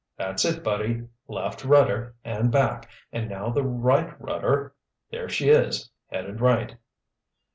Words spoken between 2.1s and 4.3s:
and back, and now the right